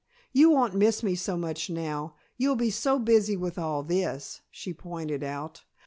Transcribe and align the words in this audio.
"You 0.33 0.49
won't 0.49 0.73
miss 0.73 1.03
me 1.03 1.13
so 1.13 1.37
much 1.37 1.69
now, 1.69 2.15
you'll 2.35 2.55
be 2.55 2.71
so 2.71 2.97
busy 2.97 3.37
with 3.37 3.59
all 3.59 3.83
this," 3.83 4.41
she 4.49 4.73
pointed 4.73 5.21
out. 5.21 5.61